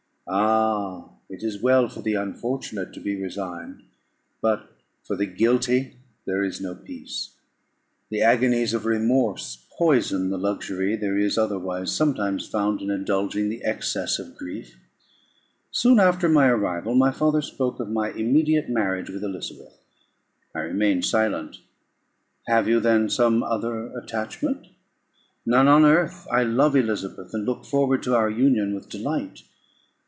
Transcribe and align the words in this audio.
Ah! 0.33 1.09
it 1.29 1.43
is 1.43 1.61
well 1.61 1.89
for 1.89 2.01
the 2.01 2.13
unfortunate 2.13 2.93
to 2.93 3.01
be 3.01 3.21
resigned, 3.21 3.83
but 4.41 4.71
for 5.03 5.17
the 5.17 5.25
guilty 5.25 5.97
there 6.25 6.41
is 6.41 6.61
no 6.61 6.73
peace. 6.73 7.31
The 8.09 8.21
agonies 8.21 8.73
of 8.73 8.85
remorse 8.85 9.65
poison 9.77 10.29
the 10.29 10.37
luxury 10.37 10.95
there 10.95 11.17
is 11.17 11.37
otherwise 11.37 11.91
sometimes 11.91 12.47
found 12.47 12.81
in 12.81 12.89
indulging 12.89 13.49
the 13.49 13.61
excess 13.65 14.19
of 14.19 14.37
grief. 14.37 14.79
Soon 15.69 15.99
after 15.99 16.29
my 16.29 16.47
arrival, 16.47 16.95
my 16.95 17.11
father 17.11 17.41
spoke 17.41 17.81
of 17.81 17.89
my 17.89 18.11
immediate 18.11 18.69
marriage 18.69 19.09
with 19.09 19.25
Elizabeth. 19.25 19.83
I 20.55 20.59
remained 20.59 21.03
silent. 21.03 21.59
"Have 22.47 22.69
you, 22.69 22.79
then, 22.79 23.09
some 23.09 23.43
other 23.43 23.91
attachment?" 23.97 24.67
"None 25.45 25.67
on 25.67 25.83
earth. 25.83 26.25
I 26.31 26.43
love 26.45 26.73
Elizabeth, 26.77 27.33
and 27.33 27.45
look 27.45 27.65
forward 27.65 28.01
to 28.03 28.15
our 28.15 28.29
union 28.29 28.73
with 28.73 28.87
delight. 28.87 29.43